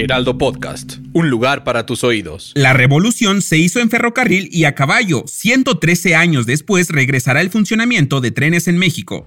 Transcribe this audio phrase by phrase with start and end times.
[0.00, 2.52] Heraldo Podcast, un lugar para tus oídos.
[2.54, 5.24] La revolución se hizo en ferrocarril y a caballo.
[5.26, 9.26] 113 años después regresará el funcionamiento de trenes en México.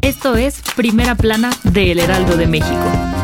[0.00, 3.17] Esto es Primera Plana de El Heraldo de México.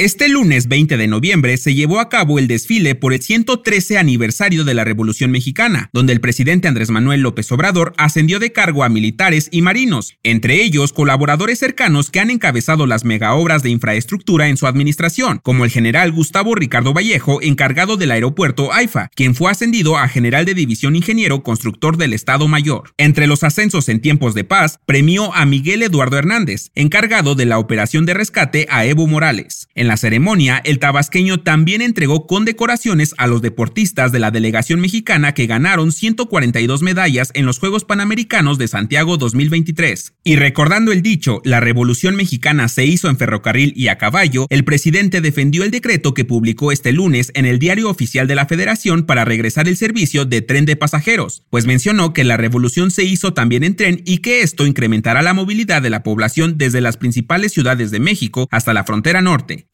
[0.00, 4.64] Este lunes 20 de noviembre se llevó a cabo el desfile por el 113 aniversario
[4.64, 8.88] de la Revolución Mexicana, donde el presidente Andrés Manuel López Obrador ascendió de cargo a
[8.88, 14.56] militares y marinos, entre ellos colaboradores cercanos que han encabezado las megaobras de infraestructura en
[14.56, 19.98] su administración, como el general Gustavo Ricardo Vallejo, encargado del aeropuerto AIFA, quien fue ascendido
[19.98, 22.94] a general de división ingeniero constructor del Estado Mayor.
[22.96, 27.58] Entre los ascensos en tiempos de paz, premió a Miguel Eduardo Hernández, encargado de la
[27.58, 29.68] operación de rescate a Evo Morales.
[29.90, 35.48] La ceremonia, el tabasqueño también entregó condecoraciones a los deportistas de la delegación mexicana que
[35.48, 40.12] ganaron 142 medallas en los Juegos Panamericanos de Santiago 2023.
[40.22, 44.62] Y recordando el dicho, la revolución mexicana se hizo en ferrocarril y a caballo, el
[44.62, 49.06] presidente defendió el decreto que publicó este lunes en el diario oficial de la federación
[49.06, 53.34] para regresar el servicio de tren de pasajeros, pues mencionó que la revolución se hizo
[53.34, 57.50] también en tren y que esto incrementará la movilidad de la población desde las principales
[57.50, 59.66] ciudades de México hasta la frontera norte.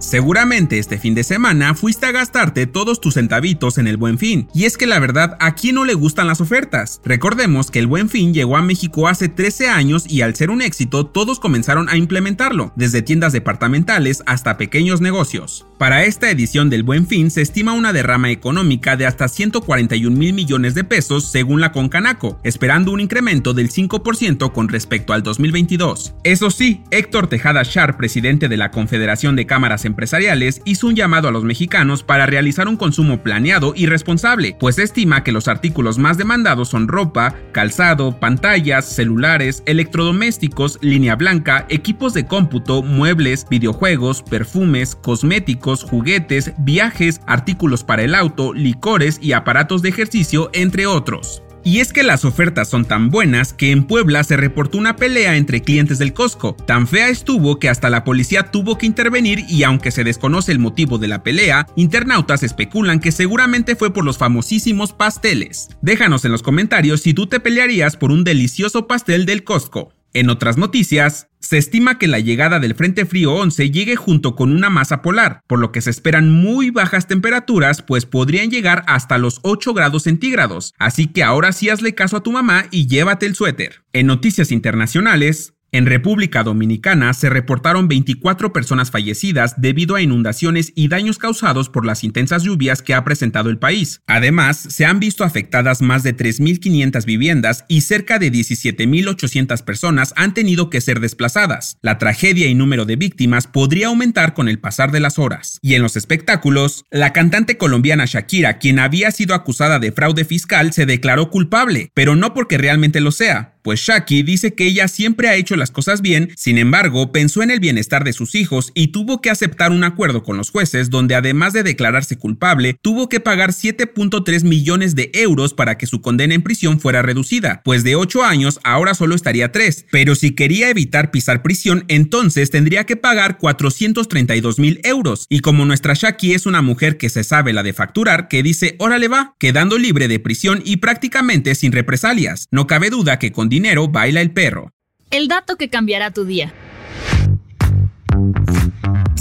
[0.00, 4.48] Seguramente este fin de semana fuiste a gastarte todos tus centavitos en el Buen Fin,
[4.54, 7.02] y es que la verdad a quién no le gustan las ofertas.
[7.04, 10.62] Recordemos que el Buen Fin llegó a México hace 13 años y al ser un
[10.62, 15.66] éxito todos comenzaron a implementarlo, desde tiendas departamentales hasta pequeños negocios.
[15.76, 20.32] Para esta edición del Buen Fin se estima una derrama económica de hasta 141 mil
[20.32, 26.14] millones de pesos según la Concanaco, esperando un incremento del 5% con respecto al 2022.
[26.24, 31.28] Eso sí, Héctor Tejada Char, presidente de la Confederación de Cámaras Empresariales, hizo un llamado
[31.28, 35.98] a los mexicanos para realizar un consumo planeado y responsable, pues estima que los artículos
[35.98, 44.22] más demandados son ropa, calzado, pantallas, celulares, electrodomésticos, línea blanca, equipos de cómputo, muebles, videojuegos,
[44.22, 51.42] perfumes, cosméticos, juguetes, viajes, artículos para el auto, licores y aparatos de ejercicio, entre otros.
[51.62, 55.36] Y es que las ofertas son tan buenas que en Puebla se reportó una pelea
[55.36, 56.54] entre clientes del Costco.
[56.66, 60.58] Tan fea estuvo que hasta la policía tuvo que intervenir y aunque se desconoce el
[60.58, 65.68] motivo de la pelea, internautas especulan que seguramente fue por los famosísimos pasteles.
[65.82, 69.92] Déjanos en los comentarios si tú te pelearías por un delicioso pastel del Costco.
[70.12, 74.52] En otras noticias, se estima que la llegada del Frente Frío 11 llegue junto con
[74.52, 79.18] una masa polar, por lo que se esperan muy bajas temperaturas, pues podrían llegar hasta
[79.18, 80.74] los 8 grados centígrados.
[80.78, 83.82] Así que ahora sí hazle caso a tu mamá y llévate el suéter.
[83.92, 90.88] En noticias internacionales, en República Dominicana se reportaron 24 personas fallecidas debido a inundaciones y
[90.88, 94.02] daños causados por las intensas lluvias que ha presentado el país.
[94.06, 100.34] Además, se han visto afectadas más de 3.500 viviendas y cerca de 17.800 personas han
[100.34, 101.76] tenido que ser desplazadas.
[101.82, 105.58] La tragedia y número de víctimas podría aumentar con el pasar de las horas.
[105.62, 110.72] Y en los espectáculos, la cantante colombiana Shakira, quien había sido acusada de fraude fiscal,
[110.72, 115.28] se declaró culpable, pero no porque realmente lo sea, pues Shaki dice que ella siempre
[115.28, 118.88] ha hecho las cosas bien, sin embargo, pensó en el bienestar de sus hijos y
[118.88, 123.20] tuvo que aceptar un acuerdo con los jueces donde además de declararse culpable, tuvo que
[123.20, 127.96] pagar 7.3 millones de euros para que su condena en prisión fuera reducida, pues de
[127.96, 132.96] 8 años ahora solo estaría 3, pero si quería evitar pisar prisión, entonces tendría que
[132.96, 137.62] pagar 432 mil euros, y como nuestra Shaki es una mujer que se sabe la
[137.62, 142.66] de facturar, que dice, órale va, quedando libre de prisión y prácticamente sin represalias, no
[142.66, 144.72] cabe duda que con dinero baila el perro.
[145.10, 146.54] El dato que cambiará tu día.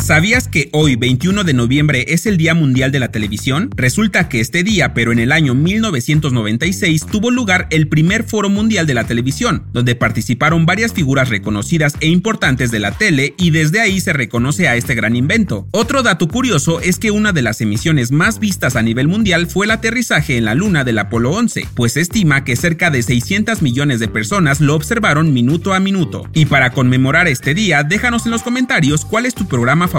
[0.10, 3.70] ¿Sabías que hoy, 21 de noviembre, es el Día Mundial de la Televisión?
[3.76, 8.88] Resulta que este día, pero en el año 1996, tuvo lugar el primer Foro Mundial
[8.88, 13.82] de la Televisión, donde participaron varias figuras reconocidas e importantes de la tele y desde
[13.82, 15.68] ahí se reconoce a este gran invento.
[15.70, 19.68] Otro dato curioso es que una de las emisiones más vistas a nivel mundial fue
[19.68, 23.62] el aterrizaje en la luna del Apolo 11, pues se estima que cerca de 600
[23.62, 26.28] millones de personas lo observaron minuto a minuto.
[26.34, 29.99] Y para conmemorar este día, déjanos en los comentarios cuál es tu programa favorito